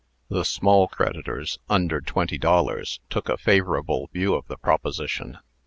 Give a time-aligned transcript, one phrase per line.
[0.29, 5.37] The small creditors, under twenty dollars, took a favorable view of the proposition.